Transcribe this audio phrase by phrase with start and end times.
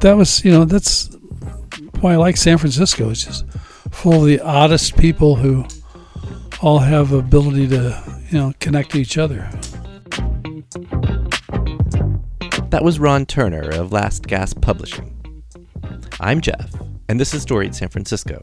[0.00, 1.10] that was you know that's
[2.00, 3.10] why I like San Francisco.
[3.10, 3.46] It's just
[3.90, 5.66] full of the oddest people who
[6.62, 9.48] all have ability to you know connect to each other.
[12.70, 15.16] That was Ron Turner of Last Gasp Publishing.
[16.20, 16.72] I'm Jeff,
[17.08, 18.40] and this is Story Storied San Francisco.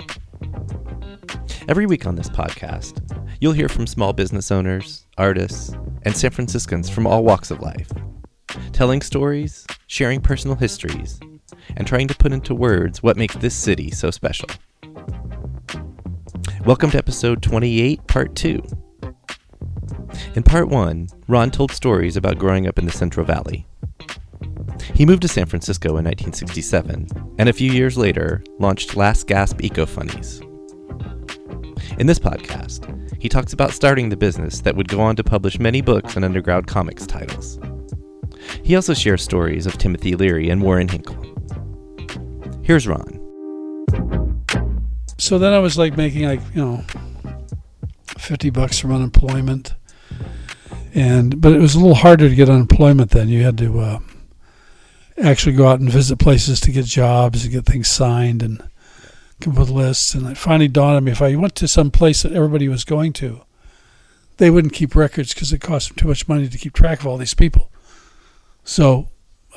[1.67, 3.01] Every week on this podcast,
[3.41, 7.89] you'll hear from small business owners, artists, and San Franciscans from all walks of life,
[8.73, 11.19] telling stories, sharing personal histories,
[11.75, 14.49] and trying to put into words what makes this city so special.
[16.65, 18.63] Welcome to episode 28, part 2.
[20.35, 23.67] In part 1, Ron told stories about growing up in the Central Valley.
[24.93, 27.07] He moved to San Francisco in 1967,
[27.37, 30.41] and a few years later launched Last Gasp Eco Funnies.
[31.99, 35.59] In this podcast, he talks about starting the business that would go on to publish
[35.59, 37.59] many books and underground comics titles.
[38.63, 41.26] He also shares stories of Timothy Leary and Warren Hinckle.
[42.67, 44.43] Here's Ron.
[45.17, 46.83] So then I was like making like you know
[48.17, 49.73] fifty bucks from unemployment,
[50.93, 53.29] and but it was a little harder to get unemployment then.
[53.29, 53.99] You had to uh,
[55.23, 58.61] actually go out and visit places to get jobs and get things signed and
[59.39, 60.13] come up with lists.
[60.13, 62.83] And it finally dawned on me if I went to some place that everybody was
[62.83, 63.43] going to,
[64.39, 67.07] they wouldn't keep records because it cost them too much money to keep track of
[67.07, 67.71] all these people.
[68.65, 69.07] So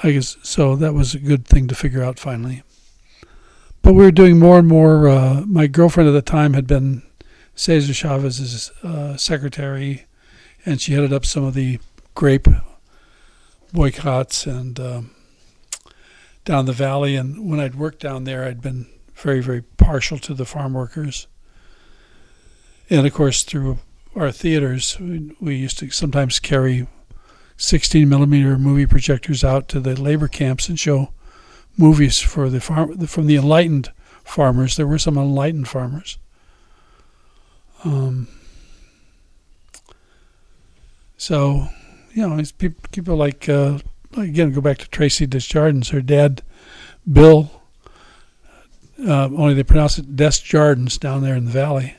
[0.00, 2.62] I guess so that was a good thing to figure out finally.
[3.83, 5.09] But we were doing more and more.
[5.09, 7.03] Uh, my girlfriend at the time had been
[7.55, 10.06] Cesar Chavez's uh, secretary,
[10.64, 11.78] and she headed up some of the
[12.14, 12.47] grape
[13.73, 15.11] boycotts and um,
[16.45, 17.17] down the valley.
[17.17, 21.27] And when I'd worked down there, I'd been very, very partial to the farm workers.
[22.89, 23.78] And of course, through
[24.17, 26.86] our theaters, we, we used to sometimes carry
[27.57, 31.13] 16 millimeter movie projectors out to the labor camps and show
[31.77, 33.92] movies for the farm from the enlightened
[34.25, 34.77] farmers.
[34.77, 36.19] There were some enlightened farmers.
[37.85, 38.29] Um,
[41.17, 41.69] so,
[42.13, 43.79] you know, people, people like uh,
[44.17, 45.91] again go back to Traci Des Jardins.
[45.91, 46.42] Her dad,
[47.11, 47.51] Bill.
[49.07, 51.95] Uh, only they pronounce it Desjardins down there in the valley.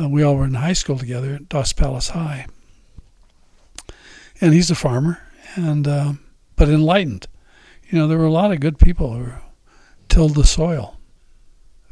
[0.00, 2.46] Uh, we all were in high school together at Dos Palos High,
[4.40, 5.18] and he's a farmer,
[5.56, 6.12] and uh,
[6.54, 7.26] but enlightened
[7.90, 9.32] you know, there were a lot of good people who
[10.08, 10.96] tilled the soil.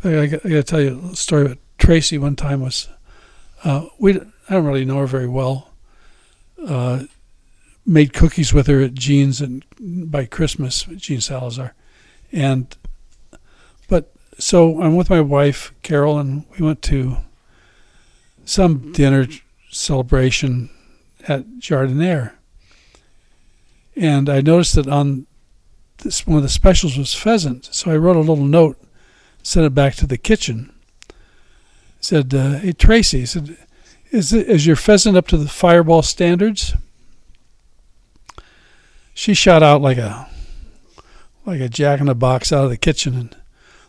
[0.04, 2.18] I, I, got to tell you a story about Traci.
[2.18, 2.88] One time was
[3.64, 5.70] uh, we I don't really know her very well.
[6.64, 7.04] Uh,
[7.84, 11.74] made cookies with her at Jean's and by Christmas, Jean Salazar,
[12.30, 12.76] and
[13.88, 17.16] but so I'm with my wife Carol, and we went to
[18.44, 19.26] some dinner
[19.70, 20.70] celebration
[21.26, 22.32] at Jardiniere.
[23.96, 25.26] And I noticed that on
[25.98, 27.68] this, one of the specials was pheasant.
[27.72, 28.80] So I wrote a little note,
[29.42, 30.72] sent it back to the kitchen.
[32.00, 33.56] Said, uh, "Hey Traci," said,
[34.10, 36.74] "Is is your pheasant up to the Firebaugh standards?"
[39.14, 40.28] She shot out like a
[41.44, 43.36] like a jack in the box out of the kitchen and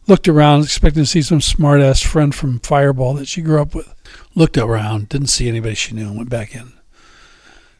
[0.08, 3.76] looked around, expecting to see some smart ass friend from Firebaugh that she grew up
[3.76, 3.94] with.
[4.34, 6.74] Looked around, didn't see anybody she knew, and went back in.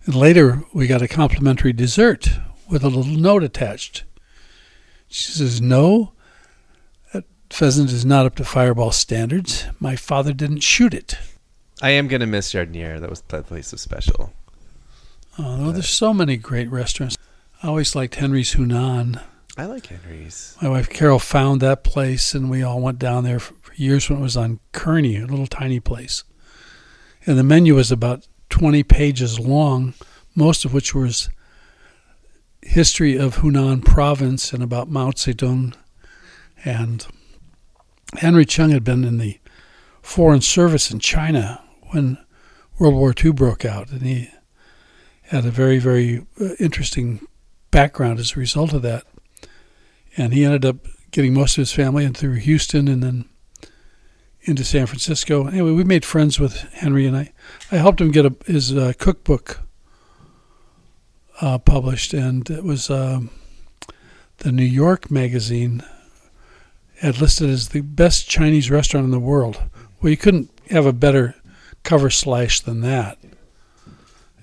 [0.06, 2.30] And later, we got a complimentary dessert
[2.70, 4.04] with a little note attached.
[5.10, 6.14] She says, No,
[7.14, 9.66] that pheasant is not up to Firebaugh standards.
[9.80, 11.18] My father didn't shoot it.
[11.82, 13.00] I am going to miss Jardiniere.
[13.00, 14.32] That was that place was special.
[15.38, 17.18] Oh, there's so many great restaurants.
[17.64, 19.22] I always liked Henry's Hunan.
[19.58, 20.56] I like Henry's.
[20.62, 24.20] My wife Carol found that place, and we all went down there for years when
[24.20, 26.24] it was on Kearny, a little tiny place.
[27.26, 29.94] And the menu was about 20 pages long,
[30.36, 31.30] most of which was
[32.62, 35.76] history of Hunan province and about Mao Zedong.
[36.66, 37.06] And
[38.18, 39.40] Henry Chung had been in the
[40.02, 42.18] foreign service in China when
[42.78, 44.30] World War II broke out, and he
[45.24, 47.26] had a very, very uh, interesting
[47.72, 49.06] background as a result of that.
[50.18, 50.78] And he ended up
[51.12, 53.26] getting most of his family in through Houston and then
[54.42, 55.48] into San Francisco.
[55.48, 57.32] Anyway, we made friends with Henry, and I,
[57.72, 59.62] I helped him get a, his uh, cookbook
[61.42, 63.30] uh, published, and it was um,
[64.38, 65.84] the New York magazine
[67.00, 69.62] had listed as the best Chinese restaurant in the world.
[70.02, 71.36] Well, you couldn't have a better
[71.84, 73.18] cover slash than that.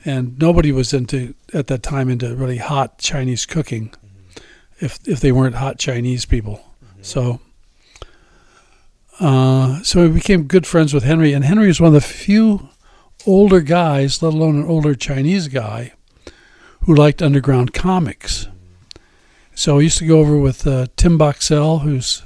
[0.05, 3.93] And nobody was into at that time into really hot Chinese cooking,
[4.79, 6.75] if if they weren't hot Chinese people.
[7.03, 7.41] So.
[9.19, 12.69] Uh, so we became good friends with Henry, and Henry was one of the few
[13.25, 15.93] older guys, let alone an older Chinese guy,
[16.87, 18.49] who liked underground comics.
[19.55, 22.23] So I used to go over with uh, Tim Boxell, who's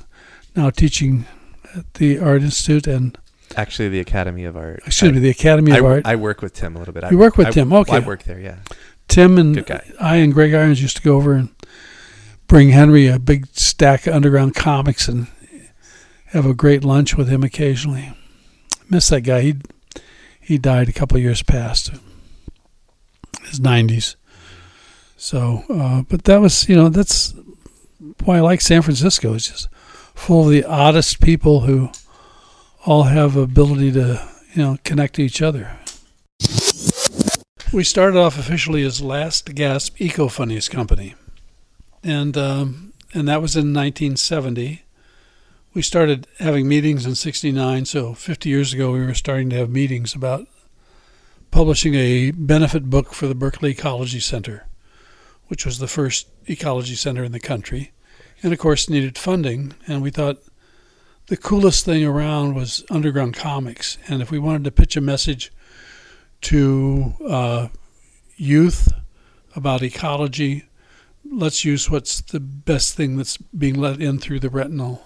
[0.57, 1.27] now teaching
[1.77, 3.17] at the Art Institute and
[3.57, 4.81] Actually, the Academy of Art.
[4.87, 6.07] excuse me, the Academy I, of Art.
[6.07, 7.03] I work with Tim a little bit.
[7.03, 7.97] I, You work with I- Tim, okay.
[7.97, 8.59] I work there, yeah.
[9.09, 9.65] Tim and
[10.01, 11.49] I and Greg Irons used to go over and
[12.47, 15.27] bring Henry a big stack of underground comics and
[16.27, 18.13] have a great lunch with him occasionally.
[18.89, 19.41] Miss that guy.
[19.41, 19.55] He
[20.41, 21.91] he died a couple of years past,
[23.45, 24.15] his nineties.
[25.21, 27.35] So, uh, but that was you know that's
[28.25, 29.35] why I like San Francisco.
[29.35, 29.69] It's just
[30.15, 31.91] full of the oddest people who
[32.87, 35.77] all have ability to you know connect to each other.
[37.71, 41.15] We started off officially as Last Gasp Eco Funnies Company,
[42.03, 44.85] and um, and that was in 1970.
[45.75, 49.69] We started having meetings in '69, so 50 years ago we were starting to have
[49.69, 50.49] meetings about
[51.51, 54.67] publishing a benefit book for the Berkeley Ecology Center,
[55.51, 57.91] which was the first ecology center in the country,
[58.43, 59.75] and of course needed funding.
[59.89, 60.39] And we thought
[61.27, 65.53] the coolest thing around was underground comics, and if we wanted to pitch a message
[66.43, 67.69] to uh,
[68.37, 68.93] youth
[69.55, 70.65] about ecology.
[71.25, 75.03] Let's use what's the best thing that's being let in through the retinal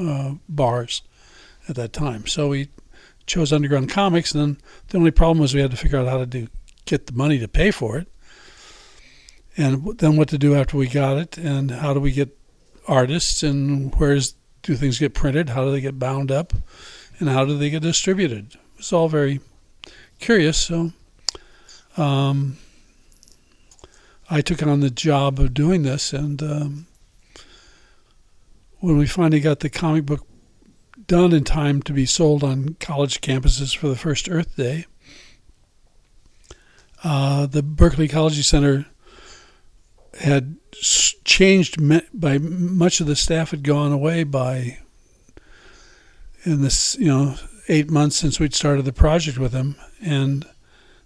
[0.00, 1.02] uh, bars
[1.68, 2.26] at that time.
[2.26, 2.68] So we
[3.26, 6.18] chose Underground Comics, and then the only problem was we had to figure out how
[6.18, 6.48] to do
[6.86, 8.08] get the money to pay for it,
[9.56, 12.36] and then what to do after we got it, and how do we get
[12.86, 16.52] artists, and where's do things get printed, how do they get bound up,
[17.18, 18.56] and how do they get distributed.
[18.78, 19.40] It's all very
[20.18, 20.58] curious.
[20.58, 20.92] So
[21.96, 22.56] um,
[24.28, 26.86] I took on the job of doing this, and um,
[28.80, 30.26] when we finally got the comic book
[31.06, 34.86] done in time to be sold on college campuses for the first Earth Day,
[37.02, 38.86] uh, the Berkeley Ecology Center
[40.20, 40.56] had
[41.24, 41.76] changed
[42.12, 44.78] by much of the staff had gone away by
[46.44, 47.36] in this you know
[47.68, 50.46] eight months since we'd started the project with them, and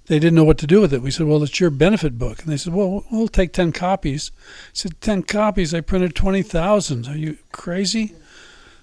[0.06, 1.02] they didn't know what to do with it.
[1.02, 4.31] We said, "Well, it's your benefit book," and they said, "Well, we'll take ten copies."
[4.37, 5.72] I said, 10 copies?
[5.72, 7.06] I printed twenty thousand.
[7.06, 8.14] Are you crazy?"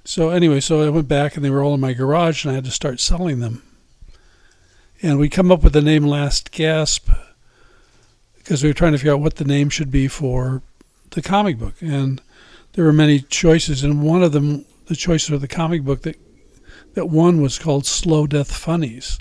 [0.04, 2.56] So anyway, so I went back, and they were all in my garage, and I
[2.56, 3.64] had to start selling them.
[5.02, 7.10] And we come up with the name Last Gasp
[8.46, 10.62] because we were trying to figure out what the name should be for
[11.10, 12.22] the comic book, and
[12.74, 16.16] there were many choices, and one of them, the choices of the comic book that
[16.94, 19.20] that one was called Slow Death Funnies.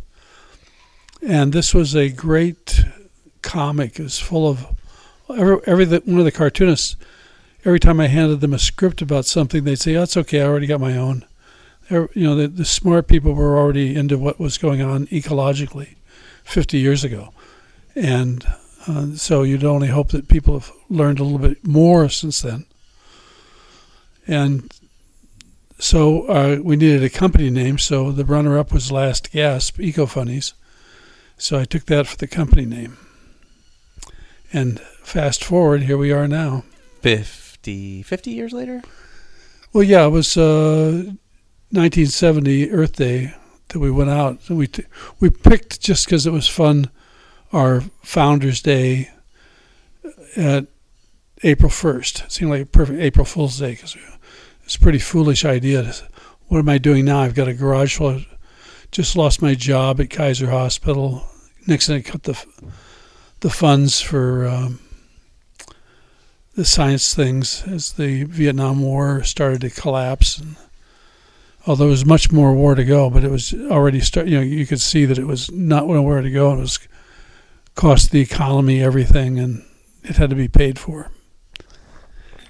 [1.27, 2.85] And this was a great
[3.43, 3.99] comic.
[3.99, 4.67] It was full of
[5.29, 6.95] every, every one of the cartoonists.
[7.65, 10.43] Every time I handed them a script about something, they'd say, "Oh, "That's okay.
[10.43, 11.25] I already got my own."
[11.91, 15.97] You know, the, the smart people were already into what was going on ecologically
[16.45, 17.33] 50 years ago,
[17.95, 18.47] and
[18.87, 22.67] uh, so you'd only hope that people have learned a little bit more since then.
[24.27, 24.73] And
[25.79, 30.55] so uh, we needed a company name, so the runner-up was Last Gasp Eco Funnies.
[31.37, 32.97] So I took that for the company name.
[34.53, 36.65] And fast forward, here we are now.
[37.01, 38.83] 50, 50 years later?
[39.73, 41.03] Well, yeah, it was uh,
[41.71, 43.35] 1970 Earth Day
[43.69, 44.39] that we went out.
[44.49, 44.85] And we t-
[45.19, 46.89] we picked just because it was fun
[47.55, 49.11] our Founders Day
[50.37, 50.67] at
[51.45, 52.25] April 1st.
[52.25, 53.97] It seemed like a perfect April Fool's Day because
[54.65, 55.95] it's a pretty foolish idea.
[56.49, 57.21] What am I doing now?
[57.21, 58.09] I've got a garage full.
[58.09, 58.27] Of,
[58.91, 61.27] just lost my job at Kaiser Hospital.
[61.67, 62.45] Nixon had cut the
[63.41, 64.81] the funds for um,
[66.55, 70.39] the science things as the Vietnam War started to collapse.
[70.39, 70.57] And
[71.67, 74.27] although there was much more war to go, but it was already start.
[74.27, 76.53] You know, you could see that it was not nowhere to go.
[76.55, 76.79] It was
[77.75, 79.65] cost the economy everything, and
[80.03, 81.11] it had to be paid for.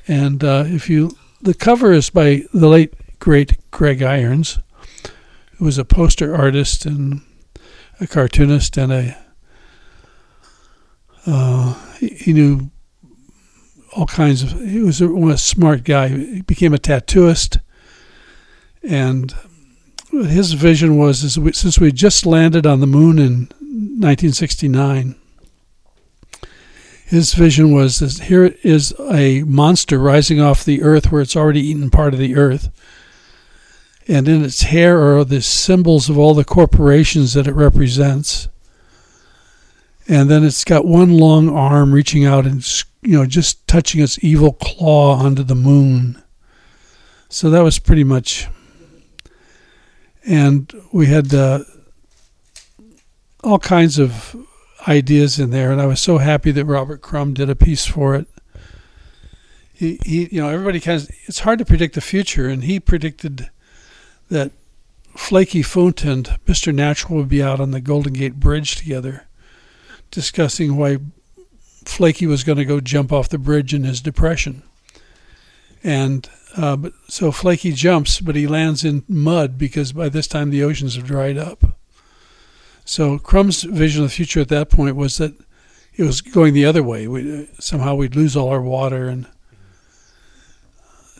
[0.07, 4.59] And uh, if you, the cover is by the late great Greg Irons,
[5.57, 7.23] who was a poster artist and
[8.01, 9.17] a cartoonist and a.
[11.27, 12.71] Uh, he, knew
[13.97, 14.61] all kinds of.
[14.61, 16.09] He was a, a smart guy.
[16.09, 17.61] He became a tattooist,
[18.83, 19.35] and
[20.11, 25.17] his vision was is we, since we just landed on the moon in 1969
[27.07, 31.61] his vision was this here is a monster rising off the earth where it's already
[31.61, 32.71] eaten part of the earth
[34.07, 38.49] and in its hair are the symbols of all the corporations that it represents
[40.07, 42.65] and then it's got one long arm reaching out and
[43.03, 46.23] you know just touching its evil claw onto the moon.
[47.29, 48.49] So that was pretty much
[50.27, 51.61] and we had uh,
[53.45, 54.37] all kinds of
[54.89, 58.15] ideas in there, and I was so happy that Robert Crumb did a piece for
[58.15, 58.27] it.
[59.75, 63.51] he, he you know everybody of it's hard to predict the future, and he predicted
[64.31, 64.53] that
[65.17, 66.75] Flaky Foont and Mr.
[66.75, 69.27] Natural would be out on the Golden Gate Bridge together,
[70.11, 70.99] discussing why
[71.85, 74.63] Flaky was going to go jump off the bridge in his depression.
[75.83, 80.51] And uh, but so Flaky jumps, but he lands in mud because by this time
[80.51, 81.77] the oceans have dried up.
[82.85, 85.35] So Crumb's vision of the future at that point was that
[85.97, 87.07] it was going the other way.
[87.09, 89.27] We, somehow we'd lose all our water, and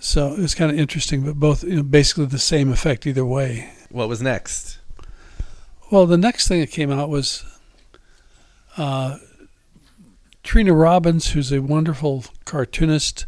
[0.01, 1.23] so it was kind of interesting.
[1.23, 3.71] But both, you know, basically the same effect either way.
[3.91, 4.79] What was next?
[5.91, 7.45] Well, the next thing that came out was
[8.77, 9.19] uh,
[10.43, 13.27] Trina Robbins, who's a wonderful cartoonist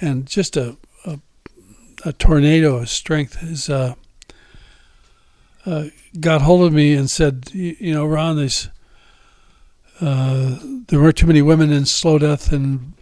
[0.00, 1.18] and just a a,
[2.04, 3.94] a tornado of strength, is uh,
[5.66, 5.86] uh,
[6.20, 8.38] got hold of me and said, you, know, Ron,
[10.00, 12.94] uh, there weren't too many women in slow death, and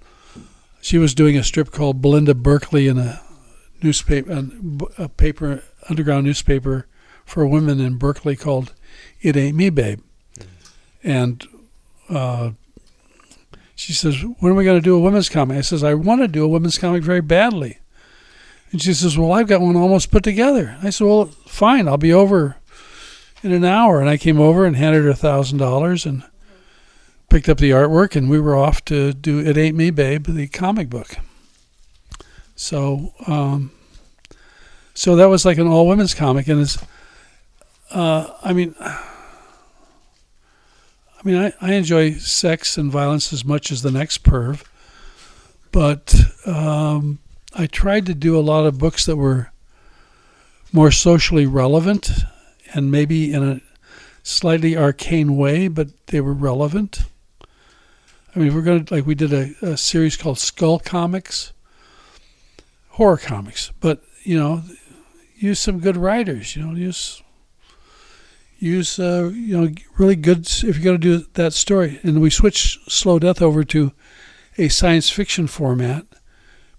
[0.81, 3.21] she was doing a strip called Belinda Berkeley in a
[3.83, 4.49] newspaper,
[4.97, 6.87] a paper, underground newspaper
[7.25, 8.73] for women in Berkeley called
[9.21, 10.01] "It Ain't Me, Babe,"
[11.05, 11.47] and
[12.09, 12.53] uh,
[13.75, 16.23] she says, "When are we going to do a women's comic?" I says, "I want
[16.23, 17.79] to do a women's comic very badly."
[18.73, 21.97] And she says, "Well, I've got one almost put together." I said, "Well, fine, I'll
[21.97, 22.57] be over
[23.43, 26.25] in an hour." And I came over and handed her a thousand dollars and
[27.31, 30.49] picked up the artwork, and we were off to do "It Ain't Me, Babe," the
[30.49, 31.17] comic book.
[32.55, 33.71] So, um,
[34.95, 36.79] so that was like an all women's comic, and it's,
[37.91, 38.75] uh, I mean.
[41.19, 44.63] I mean, I, I enjoy sex and violence as much as the next perv,
[45.73, 46.15] but
[46.47, 47.19] um,
[47.59, 49.51] I tried to do a lot of books that were
[50.73, 52.11] more socially relevant
[52.75, 53.61] and maybe in a
[54.23, 57.05] slightly arcane way, but they were relevant.
[58.35, 61.55] I mean, we're going to, like, we did a, a series called Skull Comics,
[62.91, 64.63] horror comics, but, you know,
[65.37, 67.23] use some good writers, you know, use
[68.59, 72.01] use uh, you know really good if you're going to do that story.
[72.03, 73.93] And we switched Slow Death over to
[74.59, 76.07] a science fiction format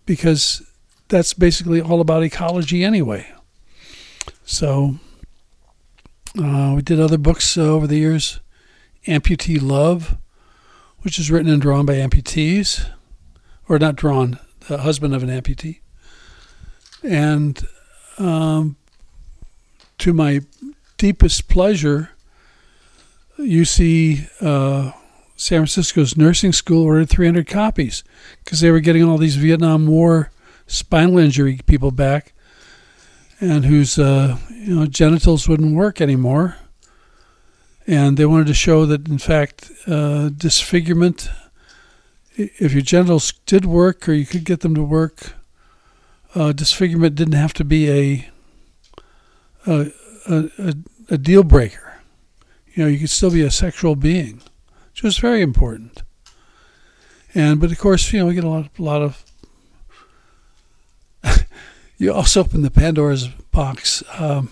[0.06, 0.67] because
[1.10, 3.32] that's basically all about ecology anyway.
[4.44, 4.96] So
[6.38, 8.40] uh, we did other books uh, over the years.
[9.06, 10.18] Amputee Love,
[11.02, 12.90] which is written and drawn by amputees,
[13.70, 15.80] or not drawn, the husband of an amputee.
[17.04, 17.66] And
[18.18, 18.76] um,
[20.00, 20.42] to my
[20.98, 22.12] deepest pleasure,
[23.38, 24.92] you see uh,
[25.36, 28.04] San Francisco's nursing school ordered 300 copies
[28.44, 30.32] because they were getting all these Vietnam War
[30.68, 32.34] spinal injury people back
[33.40, 36.58] and whose uh, you know genitals wouldn't work anymore.
[37.90, 41.30] And they wanted to show that, in fact, uh, disfigurement,
[42.36, 45.36] if your genitals did work or you could get them to work,
[46.36, 48.30] uh, disfigurement didn't have to be a,
[49.66, 49.92] a
[50.28, 50.76] a,
[51.10, 52.02] a, deal breaker.
[52.74, 54.42] You know, you could still be a sexual being,
[54.92, 56.04] which was very important.
[57.34, 59.24] And but of course, you know, we get a lot, a lot of.
[61.98, 64.04] You also open the Pandora's box.
[64.18, 64.50] Um,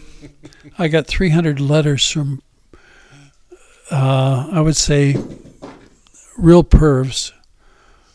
[0.78, 2.42] I got 300 letters from,
[3.92, 5.16] uh, I would say,
[6.38, 7.32] real pervs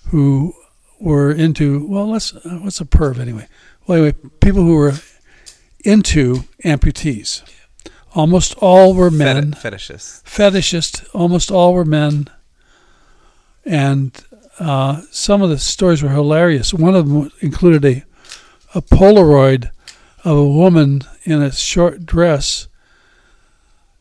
[0.09, 0.55] who
[0.99, 3.47] were into well, let's what's a perv anyway?
[3.87, 4.95] Well, anyway, people who were
[5.85, 7.43] into amputees.
[8.15, 9.53] Almost all were men.
[9.53, 10.23] Fet- fetishists.
[10.25, 11.09] Fetishists.
[11.15, 12.27] Almost all were men.
[13.65, 14.13] And
[14.59, 16.75] uh, some of the stories were hilarious.
[16.75, 18.05] One of them included a,
[18.75, 19.71] a Polaroid
[20.25, 22.69] of a woman in a short dress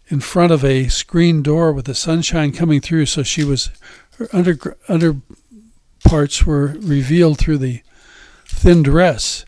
[0.08, 3.06] in front of a screen door with the sunshine coming through.
[3.06, 3.70] So she was,
[4.18, 5.18] her under, under
[6.04, 7.82] parts were revealed through the
[8.46, 9.46] thin dress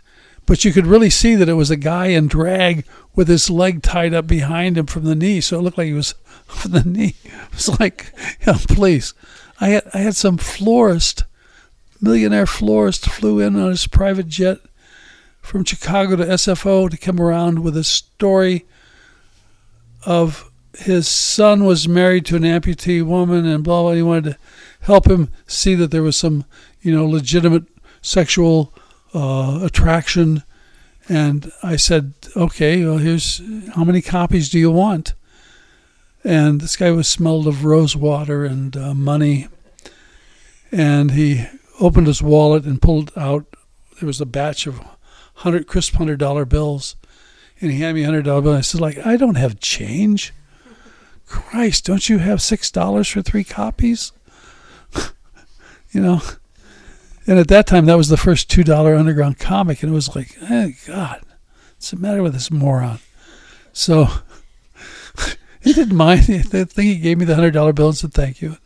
[0.52, 2.86] but you could really see that it was a guy in drag
[3.16, 5.40] with his leg tied up behind him from the knee.
[5.40, 6.14] So it looked like he was
[6.46, 7.16] from the knee.
[7.24, 8.12] It was like,
[8.46, 9.14] yeah, please.
[9.62, 11.24] I had I had some florist,
[12.02, 14.60] millionaire florist, flew in on his private jet
[15.42, 18.66] from Chicago to SFO to come around with a story
[20.06, 23.92] of his son was married to an amputee woman and blah blah.
[23.92, 24.38] He wanted to
[24.82, 26.46] help him see that there was some,
[26.82, 27.66] you know, legitimate
[28.02, 28.74] sexual
[29.14, 30.44] uh, attraction.
[31.10, 33.42] And I said, okay, well, here's
[33.76, 35.14] how many copies do you want?
[36.24, 39.48] And this guy was smelled of rose water and uh, money.
[40.72, 41.46] And he
[41.80, 43.46] opened his wallet and pulled out,
[44.00, 44.80] there was a batch of
[45.44, 46.96] 100 crisp $100 bills.
[47.60, 48.54] And he handed me a $100 bill.
[48.54, 50.34] I said, like, I don't have change.
[51.28, 54.12] Christ, don't you have $6 for three copies?
[55.92, 56.22] you know?
[57.28, 60.16] And at that time, that was the first two dollar underground comic, and it was
[60.16, 61.22] like, hey, God,
[61.76, 63.00] what's the matter with this moron?
[63.74, 64.08] So
[65.62, 66.26] he didn't mind.
[66.50, 68.58] The thing he gave me the hundred dollar bill and said thank you.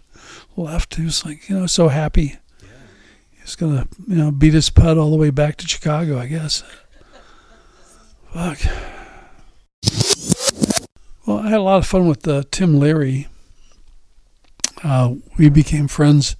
[0.56, 0.96] Left.
[0.96, 2.38] He was like, you know, so happy.
[3.46, 6.64] He's gonna, you know, beat his putt all the way back to Chicago, I guess.
[8.34, 8.58] Fuck.
[11.28, 13.28] Well, I had a lot of fun with uh, Tim Leary.
[14.84, 16.36] Uh, we became friends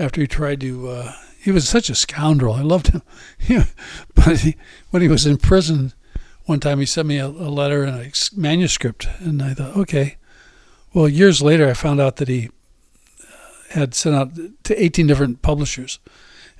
[0.00, 0.88] after he tried to.
[0.88, 2.54] Uh, he was such a scoundrel.
[2.54, 3.02] I loved him.
[4.16, 4.56] but he,
[4.90, 5.92] when he was in prison,
[6.46, 10.16] one time he sent me a, a letter and a manuscript, and I thought, okay.
[10.92, 12.50] Well, years later, I found out that he
[13.70, 14.30] had sent out
[14.64, 15.98] to 18 different publishers,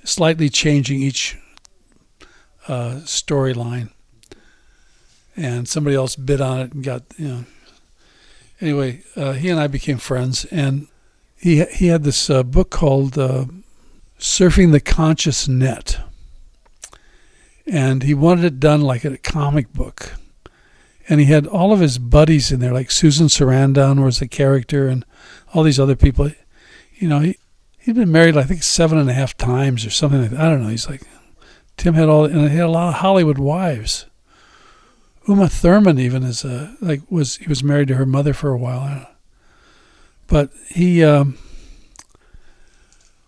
[0.03, 1.37] slightly changing each
[2.67, 3.91] uh, storyline.
[5.35, 7.45] And somebody else bid on it and got, you know.
[8.59, 10.87] Anyway, uh, he and I became friends, and
[11.35, 13.45] he he had this uh, book called uh,
[14.17, 15.99] "Surfing the Conscious Net,"
[17.67, 20.13] and he wanted it done like a comic book.
[21.09, 24.87] And he had all of his buddies in there, like Susan Sarandon was a character,
[24.87, 25.05] and
[25.53, 26.31] all these other people.
[26.97, 27.37] You know, he
[27.79, 30.39] he'd been married, I think, seven and a half times or something like that.
[30.39, 30.69] I don't know.
[30.69, 31.03] He's like
[31.77, 34.07] Tim had all, and he had a lot of Hollywood wives.
[35.27, 38.57] Uma Thurman even is a like was he was married to her mother for a
[38.57, 39.07] while,
[40.27, 41.37] but he um,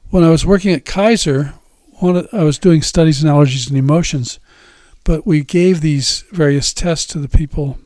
[0.10, 1.54] when I was working at Kaiser,
[2.00, 4.40] one I was doing studies in allergies and emotions,
[5.04, 7.78] but we gave these various tests to the people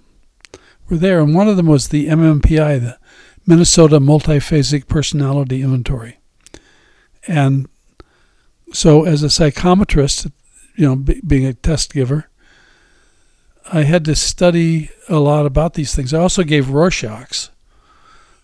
[0.86, 2.98] who were there, and one of them was the MMPI, the
[3.46, 6.20] Minnesota Multiphasic Personality Inventory,
[7.28, 7.68] and
[8.72, 10.32] so as a psychometrist,
[10.76, 12.30] you know, being a test giver
[13.72, 16.14] I had to study a lot about these things.
[16.14, 17.50] I also gave Rorschach's.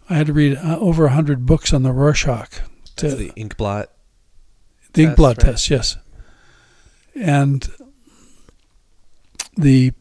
[0.10, 2.62] I had to read uh, over a hundred books on the Rorschach.
[2.97, 3.91] To, the ink blot.
[4.93, 5.52] The ink blot right?
[5.52, 5.97] test, yes.
[7.15, 7.67] And
[9.56, 9.93] the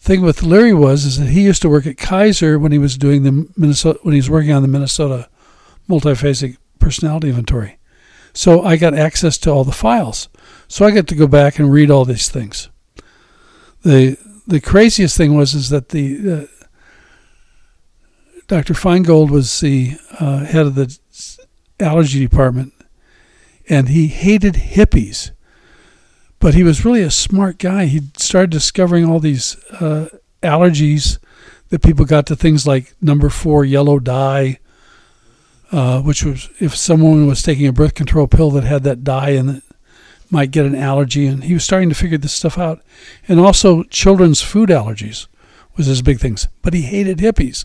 [0.00, 2.96] thing with Leary was is that he used to work at Kaiser when he was
[2.96, 5.28] doing the Minnesota when he was working on the Minnesota
[5.88, 7.78] multiphasic personality inventory.
[8.32, 10.28] So I got access to all the files.
[10.68, 12.68] So I got to go back and read all these things
[13.82, 16.46] the the craziest thing was is that the uh,
[18.48, 18.74] Dr.
[18.74, 20.98] Feingold was the uh, head of the
[21.78, 22.72] allergy department,
[23.68, 25.30] and he hated hippies.
[26.40, 27.84] But he was really a smart guy.
[27.84, 30.08] He started discovering all these uh,
[30.42, 31.18] allergies
[31.68, 34.58] that people got to things like number four yellow dye,
[35.70, 39.30] uh, which was if someone was taking a birth control pill that had that dye
[39.30, 39.62] in it,
[40.30, 42.82] might get an allergy, and he was starting to figure this stuff out.
[43.28, 45.26] And also, children's food allergies
[45.76, 46.48] was his big things.
[46.62, 47.64] But he hated hippies,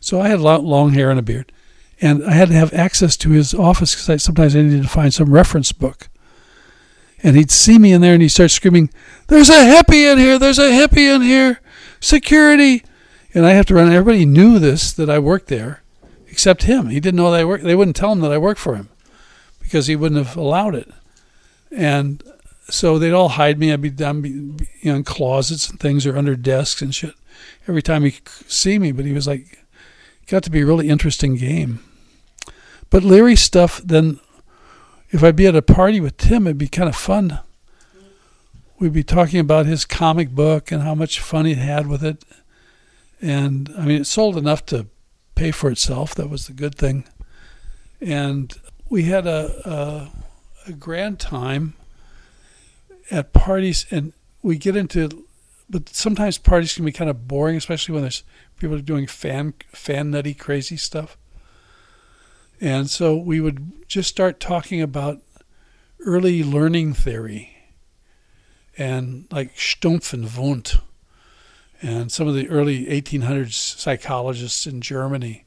[0.00, 1.52] so I had long hair and a beard,
[2.00, 5.12] and I had to have access to his office because sometimes I needed to find
[5.12, 6.08] some reference book.
[7.22, 8.90] And he'd see me in there, and he'd start screaming,
[9.26, 10.38] "There's a hippie in here!
[10.38, 11.60] There's a hippie in here!
[12.00, 12.84] Security!"
[13.34, 13.92] And I have to run.
[13.92, 15.82] Everybody knew this that I worked there,
[16.28, 16.88] except him.
[16.88, 17.64] He didn't know that I worked.
[17.64, 18.88] They wouldn't tell him that I worked for him
[19.60, 20.90] because he wouldn't have allowed it
[21.70, 22.22] and
[22.68, 23.72] so they'd all hide me.
[23.72, 27.14] I'd be down in closets and things or under desks and shit
[27.66, 28.14] every time he
[28.46, 28.92] see me.
[28.92, 29.64] But he was like,
[30.26, 31.80] got to be a really interesting game.
[32.90, 34.20] But Leary stuff, then
[35.10, 37.40] if I'd be at a party with Tim, it'd be kind of fun.
[38.78, 42.24] We'd be talking about his comic book and how much fun he had with it.
[43.20, 44.86] And I mean, it sold enough to
[45.34, 46.14] pay for itself.
[46.14, 47.04] That was the good thing.
[48.00, 48.52] And
[48.88, 50.10] we had a, a
[50.68, 51.74] a grand time
[53.10, 55.26] at parties, and we get into,
[55.68, 58.22] but sometimes parties can be kind of boring, especially when there's
[58.58, 61.16] people doing fan fan nutty crazy stuff.
[62.60, 65.20] And so we would just start talking about
[66.00, 67.56] early learning theory
[68.76, 70.76] and like Stumpf and Wundt
[71.80, 75.44] and some of the early 1800s psychologists in Germany.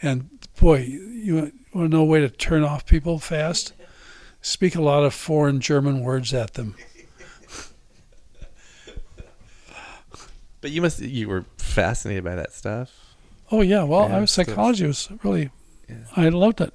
[0.00, 3.72] And boy, you want to know a way to turn off people fast?
[4.40, 6.74] speak a lot of foreign German words at them.
[10.60, 13.14] But you must you were fascinated by that stuff.
[13.52, 15.50] Oh yeah, well, yeah, I was psychology was really
[15.88, 15.96] yeah.
[16.16, 16.74] I loved it.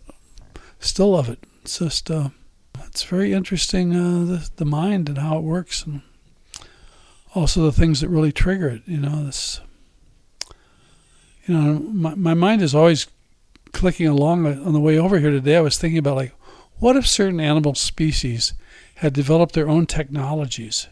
[0.79, 1.39] Still love it.
[1.61, 2.29] It's just uh,
[2.85, 6.01] it's very interesting uh, the the mind and how it works and
[7.35, 9.61] also the things that really trigger it, you know, this
[11.47, 13.07] you know, my my mind is always
[13.71, 15.57] clicking along on the way over here today.
[15.57, 16.33] I was thinking about like
[16.79, 18.53] what if certain animal species
[18.95, 20.87] had developed their own technologies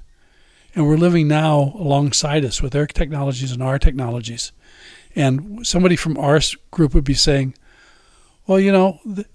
[0.74, 4.52] and were living now alongside us with their technologies and our technologies?
[5.16, 6.40] And somebody from our
[6.72, 7.56] group would be saying,
[8.52, 9.28] well, you know, th-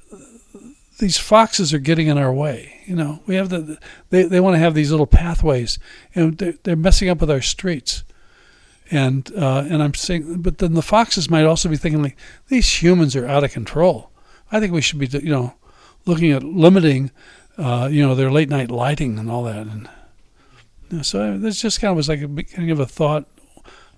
[0.98, 2.82] these foxes are getting in our way.
[2.84, 3.78] You know, we have the
[4.10, 5.78] they they want to have these little pathways,
[6.14, 8.04] and they're, they're messing up with our streets.
[8.90, 12.82] And uh, and I'm saying, but then the foxes might also be thinking like these
[12.82, 14.10] humans are out of control.
[14.52, 15.54] I think we should be, you know,
[16.04, 17.10] looking at limiting,
[17.56, 19.66] uh, you know, their late night lighting and all that.
[19.66, 19.88] And
[20.90, 23.24] you know, so this just kind of was like a beginning of a thought.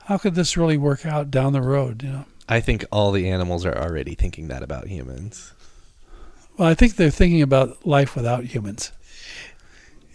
[0.05, 2.05] How could this really work out down the road?
[2.05, 2.25] You know.
[2.49, 5.53] I think all the animals are already thinking that about humans.
[6.57, 8.91] Well, I think they're thinking about life without humans.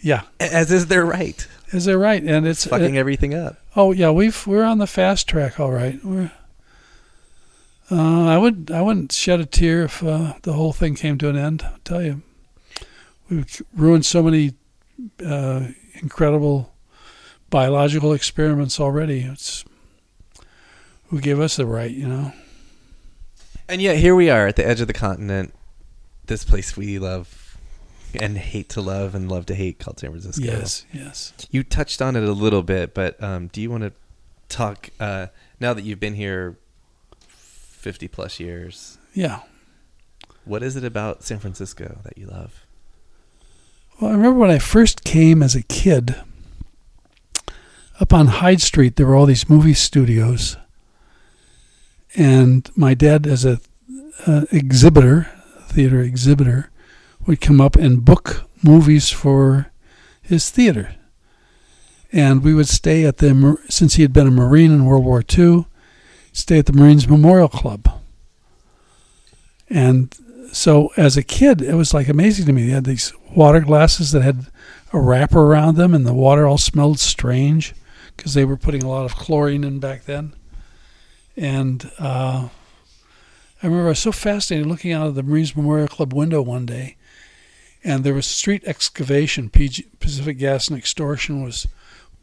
[0.02, 1.48] Yeah, As is their right.
[1.72, 2.22] is that right?
[2.22, 3.58] And it's Fucking everything up.
[3.76, 6.04] Oh yeah, we've we're on the fast track, all right.
[6.04, 6.32] We're.
[7.92, 11.30] Uh, I would I wouldn't shed a tear if uh, the whole thing came to
[11.30, 11.64] an end.
[11.64, 12.22] I'll tell you,
[13.30, 14.54] we've ruined so many
[15.26, 15.68] uh,
[16.02, 16.74] incredible
[17.50, 19.22] biological experiments already.
[19.22, 19.64] It's
[21.14, 22.34] who gave us the right, you know?
[23.70, 25.54] And yet here we are at the edge of the continent,
[26.26, 27.56] this place we love
[28.16, 30.44] and hate to love and love to hate called San Francisco.
[30.44, 31.32] Yes, yes.
[31.52, 33.94] You touched on it a little bit, but um, do you want to
[34.50, 35.28] talk uh,
[35.60, 36.58] now that you've been here
[37.28, 38.98] 50 plus years?
[39.14, 39.42] Yeah.
[40.46, 42.66] What is it about San Francisco that you love?
[44.02, 46.16] Well, I remember when I first came as a kid,
[48.00, 50.58] up on Hyde Street, there were all these movie studios.
[52.16, 53.60] And my dad, as a
[54.28, 55.30] uh, exhibitor,
[55.68, 56.70] theater exhibitor,
[57.26, 59.72] would come up and book movies for
[60.22, 60.96] his theater.
[62.12, 65.24] And we would stay at the, since he had been a Marine in World War
[65.38, 65.66] II,
[66.32, 67.90] stay at the Marines Memorial Club.
[69.70, 70.16] And
[70.52, 72.68] so as a kid, it was like amazing to me.
[72.68, 74.48] They had these water glasses that had
[74.92, 77.74] a wrapper around them, and the water all smelled strange
[78.16, 80.34] because they were putting a lot of chlorine in back then.
[81.36, 82.50] And uh,
[83.62, 86.66] I remember I was so fascinated looking out of the Marines Memorial Club window one
[86.66, 86.96] day,
[87.84, 89.50] and there was street excavation.
[89.50, 91.68] PG, Pacific Gas and Extortion was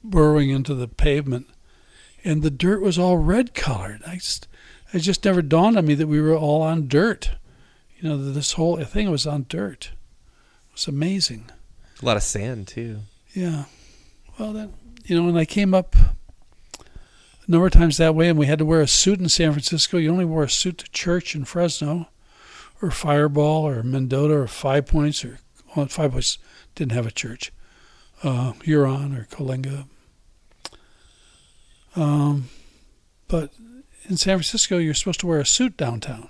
[0.05, 1.49] burrowing into the pavement,
[2.25, 4.03] and the dirt was all red colored.
[4.07, 4.47] I just,
[4.93, 7.33] it just never dawned on me that we were all on dirt.
[7.99, 9.91] You know, this whole thing was on dirt.
[10.69, 11.51] It was amazing.
[12.01, 13.01] A lot of sand, too.
[13.35, 13.65] Yeah.
[14.39, 14.73] Well, then,
[15.05, 15.97] you know, when I came up
[17.51, 19.51] a number of times that way, and we had to wear a suit in San
[19.51, 19.99] Francisco.
[19.99, 22.07] You only wore a suit to church in Fresno,
[22.81, 25.41] or Firebaugh, or Mendota, or Five Points, or
[25.75, 26.39] well, Five Points
[26.77, 27.51] didn't have a church.
[28.23, 29.87] Uh, Huron or Coalinga.
[31.97, 32.51] Um,
[33.27, 33.51] but
[34.05, 36.29] in San Francisco, you're supposed to wear a suit downtown.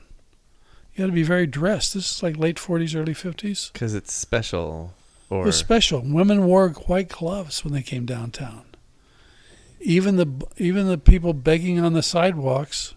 [0.94, 1.92] You got to be very dressed.
[1.92, 3.70] This is like late 40s, early 50s.
[3.74, 4.94] Because it's special.
[5.28, 6.00] Or It was special.
[6.02, 8.64] Women wore white gloves when they came downtown.
[9.80, 12.94] Even the even the people begging on the sidewalks,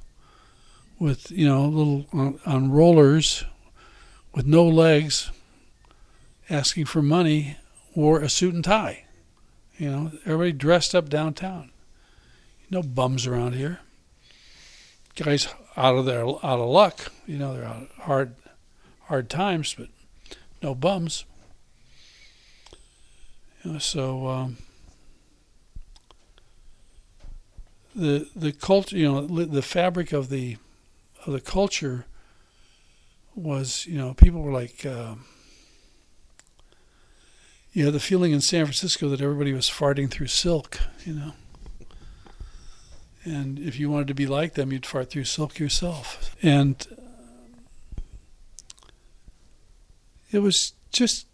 [0.99, 3.45] with you know little on, on rollers,
[4.33, 5.31] with no legs,
[6.49, 7.57] asking for money,
[7.95, 9.05] wore a suit and tie.
[9.77, 11.71] You know, everybody dressed up downtown.
[12.69, 13.79] No bums around here.
[15.15, 17.11] Guys out of their out of luck.
[17.25, 18.35] You know, they're out hard
[19.07, 19.89] hard times, but
[20.61, 21.25] no bums.
[23.63, 24.57] You know, so um,
[27.95, 30.57] the the culture, you know, the fabric of the
[31.25, 32.05] of the culture
[33.35, 35.25] was, you know, people were like, um,
[37.71, 41.33] you had the feeling in San Francisco that everybody was farting through silk, you know.
[43.25, 46.35] And if you wanted to be like them, you'd fart through silk yourself.
[46.43, 46.85] And
[50.31, 51.27] it was just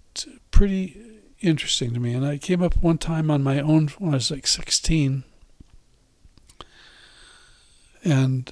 [0.52, 1.02] pretty
[1.42, 2.14] interesting to me.
[2.14, 5.24] And I came up one time on my own when I was like 16.
[8.10, 8.52] And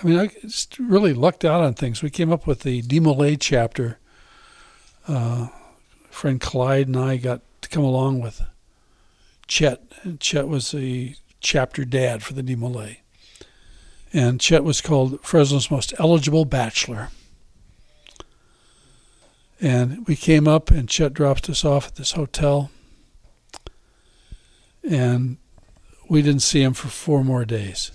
[0.00, 2.02] I mean, I just really lucked out on things.
[2.02, 3.98] We came up with the Demolay chapter.
[5.08, 5.48] Uh,
[6.08, 8.42] friend Clyde and I got to come along with
[9.48, 9.82] Chet.
[10.02, 12.98] And Chet was the chapter dad for the Demolay.
[14.12, 17.08] And Chet was called Fresno's most eligible bachelor.
[19.60, 22.70] And we came up, and Chet dropped us off at this hotel.
[24.88, 25.38] And
[26.08, 27.90] we didn't see him for four more days.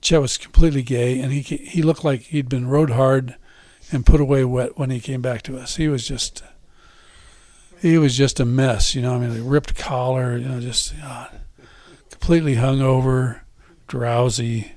[0.00, 3.36] Chet was completely gay, and he he looked like he'd been rode hard
[3.90, 5.76] and put away wet when he came back to us.
[5.76, 6.42] He was just
[7.80, 9.14] he was just a mess, you know.
[9.14, 11.28] I mean, a ripped collar, you know, just uh,
[12.10, 13.40] completely hungover,
[13.86, 14.72] drowsy,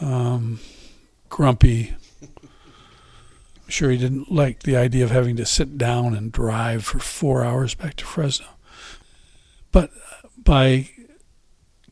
[0.00, 0.60] um,
[1.28, 1.94] grumpy.
[2.32, 6.98] I'm sure he didn't like the idea of having to sit down and drive for
[6.98, 8.46] four hours back to Fresno.
[9.72, 9.90] But
[10.42, 10.88] by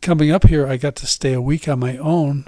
[0.06, 2.46] coming up here, I got to stay a week on my own,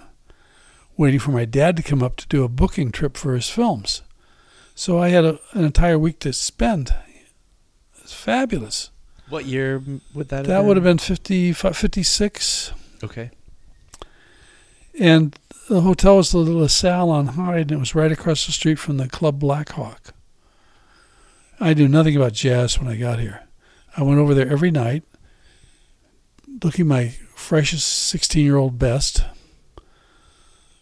[0.97, 4.03] waiting for my dad to come up to do a booking trip for his films.
[4.77, 6.95] So I had a, an entire week to spend.
[8.01, 8.91] It's fabulous.
[9.29, 9.83] What year
[10.15, 10.45] would that?
[10.45, 12.73] That would have been 50, 56.
[13.03, 13.31] Okay.
[15.01, 15.37] And
[15.69, 18.99] the hotel was the LaSalle on Hyde, and it was right across the street from
[18.99, 20.15] the Club Blackhawk.
[21.59, 23.49] I knew nothing about jazz when I got here.
[23.97, 25.03] I went over there every night,
[26.63, 27.15] looking my
[27.49, 29.25] freshest 16 year old best,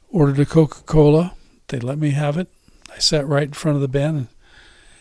[0.09, 1.35] ordered a Coca Cola.
[1.69, 2.49] They let me have it.
[2.93, 4.29] I sat right in front of the band and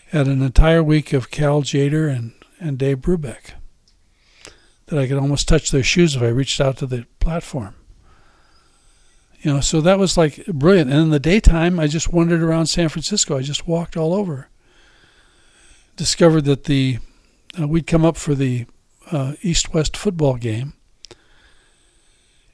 [0.10, 3.54] had an entire week of Cal Tjader and, and Dave Brubeck
[4.86, 7.74] that I could almost touch their shoes if I reached out to the platform.
[9.42, 10.92] You know, so that was like brilliant.
[10.92, 13.40] And in the daytime, I just wandered around San Francisco.
[13.40, 14.50] I just walked all over.
[15.96, 17.00] Discovered that the
[17.60, 18.68] uh, we'd come up for the
[19.12, 20.74] uh, East-West football game,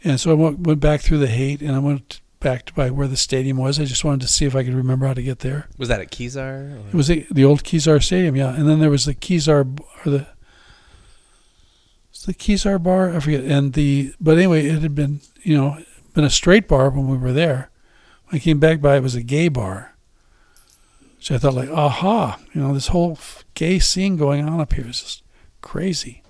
[0.04, 2.90] and so I went, went back through the Haight and I went back to by
[2.90, 3.80] where the stadium was.
[3.80, 5.68] I just wanted to see if I could remember how to get there.
[5.78, 6.88] Was that at Kezar?
[6.88, 8.54] It was the, the old Kezar Stadium, yeah.
[8.54, 9.66] And then there was the Kezar
[10.06, 10.28] or the
[12.10, 13.16] it's the Kezar bar.
[13.16, 13.44] I forget.
[13.44, 15.78] And the but anyway, it had been you know
[16.14, 17.70] been a straight bar when we were there.
[18.26, 19.96] When I came back by, it was a gay bar.
[21.20, 23.18] So I thought like, aha, you know, this whole
[23.54, 25.24] gay scene going on up here is just
[25.62, 26.24] crazy.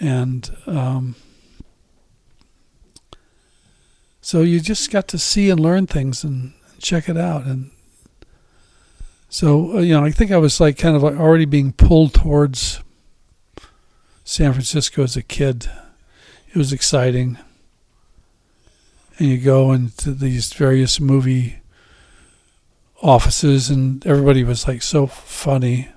[0.00, 1.14] And um,
[4.24, 7.44] so you just got to see and learn things and check it out.
[7.44, 7.70] And
[9.28, 12.14] so, uh, you know, I think I was like kind of like already being pulled
[12.14, 12.82] towards
[14.24, 15.68] San Francisco as a kid.
[16.48, 17.36] It was exciting.
[19.18, 21.58] And you go into these various movie
[23.02, 25.88] offices, and everybody was like so funny.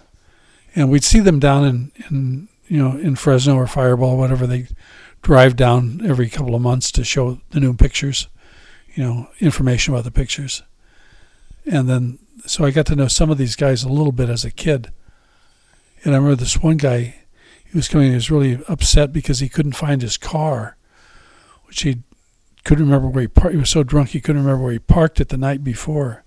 [0.76, 4.67] And we'd see them down in, in you know in Fresno or Firebaugh, whatever they
[5.21, 8.27] drive down every couple of months to show the new pictures,
[8.93, 10.63] you know, information about the pictures.
[11.65, 14.45] And then so I got to know some of these guys a little bit as
[14.45, 14.91] a kid.
[16.03, 17.15] And I remember this one guy,
[17.65, 20.77] he was coming, he was really upset because he couldn't find his car,
[21.65, 22.03] which he
[22.63, 23.53] couldn't remember where he parked.
[23.53, 26.23] He was so drunk he couldn't remember where he parked it the night before.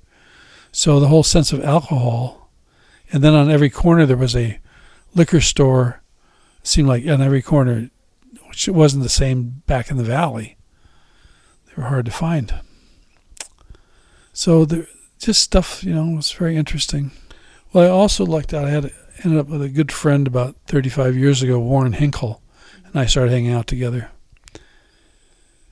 [0.72, 2.50] So the whole sense of alcohol,
[3.12, 4.61] and then on every corner there was a
[5.14, 6.03] liquor store.
[6.62, 7.90] Seemed like on every corner,
[8.49, 10.57] which it wasn't the same back in the valley.
[11.66, 12.55] They were hard to find.
[14.33, 14.87] So there,
[15.18, 17.11] just stuff, you know, was very interesting.
[17.73, 18.92] Well, I also liked that I had
[19.23, 22.42] ended up with a good friend about 35 years ago, Warren Hinckle,
[22.87, 24.11] and I started hanging out together.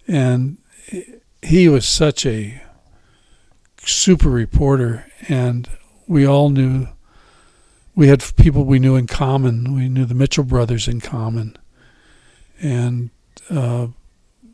[0.06, 0.58] And
[1.42, 2.62] he was such a
[3.84, 5.68] super reporter, and
[6.06, 6.88] we all knew
[7.98, 9.74] we had people we knew in common.
[9.74, 11.58] We knew the Mitchell brothers in common,
[12.60, 13.10] and
[13.50, 13.88] uh,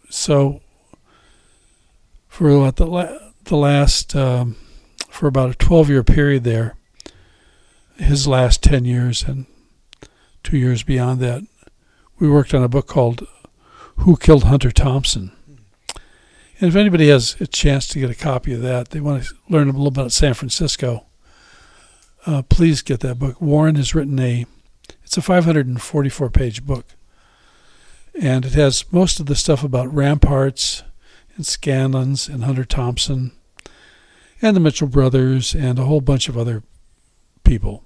[0.08, 0.62] so
[2.26, 4.56] for what the la- the last um,
[5.08, 6.76] for about a twelve year period there,
[7.96, 9.44] his last ten years and
[10.42, 11.42] two years beyond that,
[12.18, 13.28] we worked on a book called
[13.96, 15.32] "Who Killed Hunter Thompson."
[16.60, 19.34] And if anybody has a chance to get a copy of that, they want to
[19.50, 21.04] learn a little bit about San Francisco,
[22.26, 23.40] uh, please get that book.
[23.40, 24.46] Warren has written a,
[25.02, 26.86] it's a 544 page book.
[28.20, 30.82] And it has most of the stuff about ramparts
[31.36, 33.32] and Scanlan's and Hunter Thompson
[34.40, 36.62] and the Mitchell brothers and a whole bunch of other
[37.42, 37.84] people.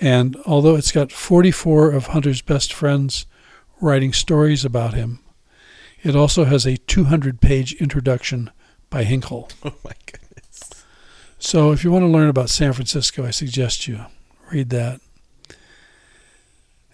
[0.00, 3.26] And although it's got 44 of Hunter's best friends
[3.80, 5.20] writing stories about him,
[6.02, 8.50] it also has a 200 page introduction
[8.90, 9.48] by Hinckle.
[9.64, 9.92] Oh my.
[11.38, 14.00] So if you want to learn about San Francisco, I suggest you
[14.50, 15.00] read that.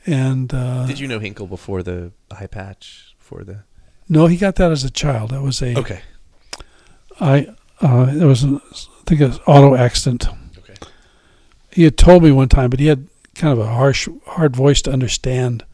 [0.04, 3.14] And uh, Did you know Hinckle before the eye patch?
[3.18, 3.60] For the
[4.08, 5.30] no, he got that as a child.
[5.30, 6.00] That was a okay,
[7.20, 7.46] I
[7.80, 8.76] uh, it was an, I
[9.06, 10.26] think an auto accident.
[10.58, 10.74] okay,
[11.70, 14.82] He had told me one time, but he had kind of a harsh, hard voice
[14.82, 15.64] to understand.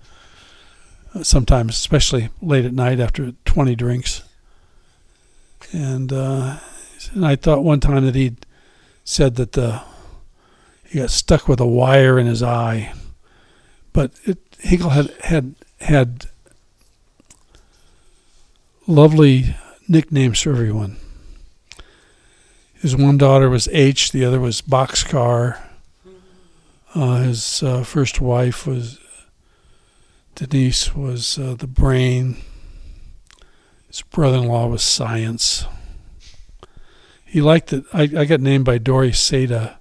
[1.15, 4.23] uh, Sometimes, especially late at night after twenty drinks.
[5.73, 6.59] And uh,
[7.15, 8.45] and I thought one time that he'd
[9.09, 9.81] said that the
[10.85, 12.93] he got stuck with a wire in his eye,
[13.95, 16.27] but it, Hinckle had had had
[18.87, 19.57] lovely
[19.89, 20.99] nicknames for everyone.
[22.75, 25.59] His one daughter was H, the other was Boxcar.
[26.95, 28.99] Uh, his uh, first wife was
[30.35, 32.37] Denise, was uh, the brain.
[33.87, 35.65] His brother-in-law was Science.
[37.29, 37.85] He liked it.
[37.93, 39.77] I, I got named by Dori Seda,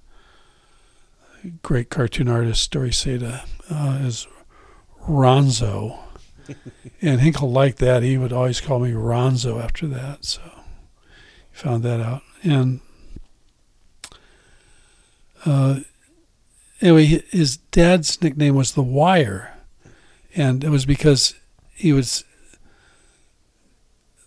[1.62, 4.26] great cartoon artist Dori Seda, uh, as
[5.08, 5.98] Ronzo.
[7.02, 8.02] and Hinckle liked that.
[8.02, 10.26] He would always call me Ronzo after that.
[10.26, 10.42] So
[11.50, 12.22] he found that out.
[12.42, 12.80] And
[15.46, 15.80] uh,
[16.82, 19.56] anyway, his dad's nickname was the Wire,
[20.36, 21.34] and it was because
[21.72, 22.24] he was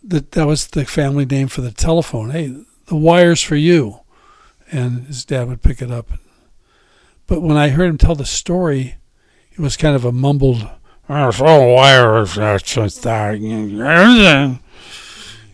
[0.03, 2.31] that that was the family name for the telephone.
[2.31, 2.55] Hey,
[2.91, 4.01] the wire's for you,
[4.69, 6.11] and his dad would pick it up.
[7.25, 8.97] But when I heard him tell the story,
[9.53, 10.69] it was kind of a mumbled.
[11.07, 13.39] "Oh, wire is that, just that,"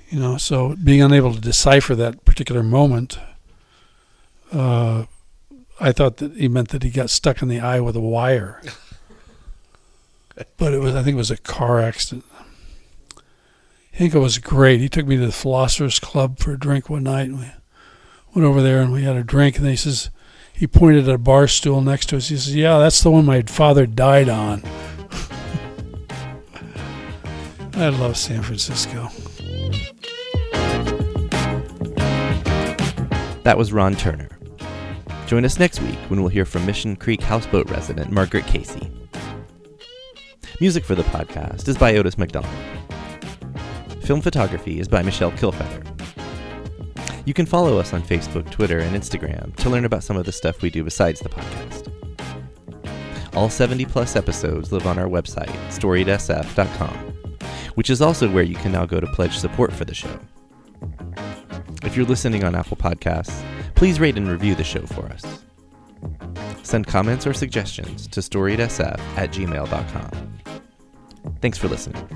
[0.09, 3.19] You know, so being unable to decipher that particular moment,
[4.51, 5.05] uh,
[5.79, 8.63] I thought that he meant that he got stuck in the eye with a wire.
[10.57, 12.25] but it was, I think, it was a car accident.
[13.97, 14.79] Hinckle was great.
[14.79, 17.29] He took me to the Philosophers Club for a drink one night.
[17.29, 17.47] And we
[18.35, 19.57] went over there and we had a drink.
[19.57, 20.11] And he says,
[20.53, 22.29] he pointed at a bar stool next to us.
[22.29, 24.63] He says, "Yeah, that's the one my father died on."
[27.73, 29.09] I love San Francisco.
[33.43, 34.29] That was Ron Turner.
[35.27, 38.91] Join us next week when we'll hear from Mission Creek houseboat resident Margaret Casey.
[40.59, 42.51] Music for the podcast is by Otis McDonald.
[44.07, 45.85] Film photography is by Michelle Kilfeather.
[47.25, 50.31] You can follow us on Facebook, Twitter, and Instagram to learn about some of the
[50.31, 51.91] stuff we do besides the podcast.
[53.35, 56.95] All 70 plus episodes live on our website, storiedsf.com,
[57.75, 60.17] which is also where you can now go to pledge support for the show.
[61.83, 63.43] If you're listening on Apple Podcasts,
[63.75, 65.43] please rate and review the show for us.
[66.63, 70.37] Send comments or suggestions to storiedsf at gmail.com.
[71.41, 72.07] Thanks for listening.